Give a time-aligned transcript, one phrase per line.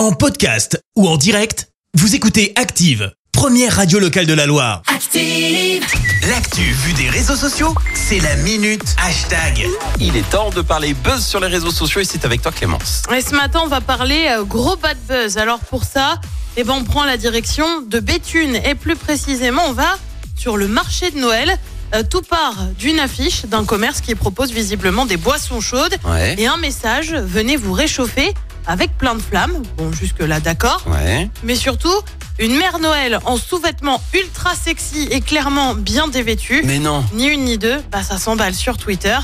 [0.00, 4.80] En podcast ou en direct, vous écoutez Active, première radio locale de la Loire.
[4.86, 5.84] Active.
[6.26, 9.66] L'actu vue des réseaux sociaux, c'est la minute hashtag.
[9.98, 13.02] Il est temps de parler buzz sur les réseaux sociaux et c'est avec toi Clémence.
[13.14, 15.36] Et ce matin, on va parler euh, gros bad buzz.
[15.36, 16.18] Alors pour ça,
[16.56, 19.98] eh ben, on prend la direction de Béthune et plus précisément, on va
[20.34, 21.58] sur le marché de Noël.
[21.94, 26.36] Euh, tout part d'une affiche d'un commerce qui propose visiblement des boissons chaudes Ouais.
[26.38, 28.32] et un message venez vous réchauffer
[28.70, 29.62] avec plein de flammes.
[29.76, 30.84] Bon, jusque là, d'accord.
[30.86, 31.28] Ouais.
[31.42, 31.92] Mais surtout,
[32.38, 36.62] une mère Noël en sous-vêtements ultra sexy et clairement bien dévêtue.
[36.64, 37.04] Mais non.
[37.12, 39.18] Ni une ni deux, bah ça s'emballe sur Twitter.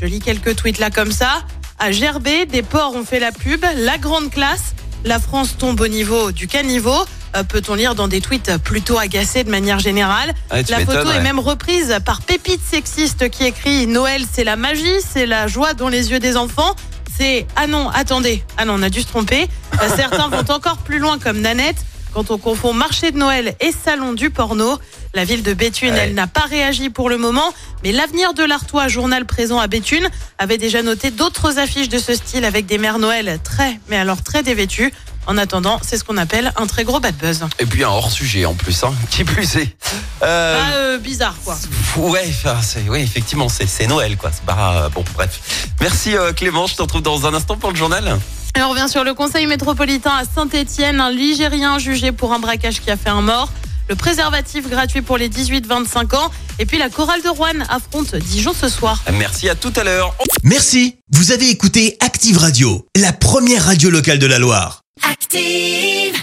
[0.00, 1.44] Je lis quelques tweets là comme ça.
[1.78, 3.64] À Gerbet, des porcs ont fait la pub.
[3.76, 4.74] La grande classe.
[5.04, 7.06] La France tombe au niveau du caniveau.
[7.36, 11.08] Euh, Peut-on lire dans des tweets plutôt agacés de manière générale Ouais, tu La photo
[11.12, 15.74] est même reprise par Pépite Sexiste qui écrit Noël c'est la magie, c'est la joie
[15.74, 16.74] dans les yeux des enfants.
[17.18, 19.48] C'est ah non, attendez, ah non, on a dû se tromper.
[19.82, 21.84] Euh, certains vont encore plus loin comme Nanette.
[22.14, 24.78] Quand on confond marché de Noël et salon du porno,
[25.14, 25.98] la ville de Béthune, Ouais.
[26.04, 27.52] elle n'a pas réagi pour le moment,
[27.84, 30.08] mais l'avenir de l'Artois, journal présent à Béthune,
[30.38, 34.22] avait déjà noté d'autres affiches de ce style avec des mères Noël très, mais alors
[34.22, 34.92] très dévêtues.
[35.28, 37.44] En attendant, c'est ce qu'on appelle un très gros bad buzz.
[37.58, 39.76] Et puis un hors sujet en plus, hein, qui plus est.
[40.22, 41.54] Euh, Ah, euh, bizarre quoi.
[41.98, 44.30] Ouais, enfin, c'est, oui, effectivement, c'est, c'est Noël, quoi.
[44.32, 45.38] C'est pas, euh, bon, bref.
[45.82, 48.18] Merci euh, Clément, je te retrouve dans un instant pour le journal.
[48.56, 52.80] Et on revient sur le conseil métropolitain à Saint-Etienne, un Ligérien jugé pour un braquage
[52.80, 53.52] qui a fait un mort.
[53.90, 56.30] Le préservatif gratuit pour les 18-25 ans.
[56.58, 59.02] Et puis la chorale de Rouen affronte Dijon ce soir.
[59.12, 60.14] Merci à tout à l'heure.
[60.42, 64.80] Merci, vous avez écouté Active Radio, la première radio locale de la Loire.
[65.02, 66.17] Active.